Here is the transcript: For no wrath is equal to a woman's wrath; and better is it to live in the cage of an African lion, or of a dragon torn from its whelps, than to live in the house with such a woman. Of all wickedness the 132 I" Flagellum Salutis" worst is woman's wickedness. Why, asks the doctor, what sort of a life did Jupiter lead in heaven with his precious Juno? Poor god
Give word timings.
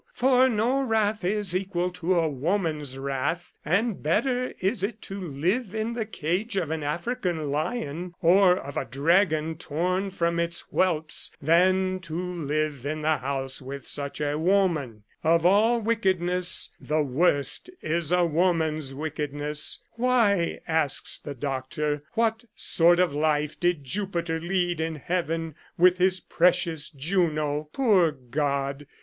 For 0.15 0.49
no 0.49 0.81
wrath 0.81 1.23
is 1.23 1.55
equal 1.55 1.91
to 1.91 2.15
a 2.17 2.27
woman's 2.27 2.97
wrath; 2.97 3.53
and 3.63 4.01
better 4.01 4.51
is 4.59 4.81
it 4.81 4.99
to 5.03 5.19
live 5.21 5.75
in 5.75 5.93
the 5.93 6.07
cage 6.07 6.57
of 6.57 6.71
an 6.71 6.81
African 6.81 7.51
lion, 7.51 8.15
or 8.19 8.57
of 8.57 8.77
a 8.77 8.85
dragon 8.85 9.57
torn 9.57 10.09
from 10.09 10.39
its 10.39 10.61
whelps, 10.71 11.29
than 11.39 11.99
to 11.99 12.15
live 12.15 12.83
in 12.83 13.03
the 13.03 13.17
house 13.17 13.61
with 13.61 13.85
such 13.85 14.19
a 14.19 14.39
woman. 14.39 15.03
Of 15.23 15.45
all 15.45 15.79
wickedness 15.79 16.71
the 16.79 17.03
132 17.03 17.27
I" 17.27 17.77
Flagellum 17.99 18.01
Salutis" 18.01 18.05
worst 18.11 18.11
is 18.11 18.33
woman's 18.33 18.93
wickedness. 18.95 19.83
Why, 19.97 20.61
asks 20.67 21.19
the 21.19 21.35
doctor, 21.35 22.01
what 22.13 22.45
sort 22.55 22.99
of 22.99 23.13
a 23.13 23.19
life 23.19 23.59
did 23.59 23.83
Jupiter 23.83 24.39
lead 24.39 24.81
in 24.81 24.95
heaven 24.95 25.53
with 25.77 25.99
his 25.99 26.19
precious 26.19 26.89
Juno? 26.89 27.69
Poor 27.71 28.11
god 28.11 28.87